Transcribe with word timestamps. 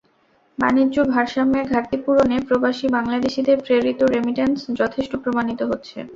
বাণিজ্য 0.57 0.95
ভারসাম্যের 1.11 1.65
ঘাটতি 1.71 1.97
পূরণে 2.03 2.37
প্রবাসী 2.47 2.85
বাংলাদেশিদের 2.97 3.57
প্রেরিত 3.65 3.99
রেমিট্যান্স 4.13 4.59
যথেষ্ট 4.79 5.11
প্রমাণিত 5.23 5.61
হচ্ছে। 5.71 5.97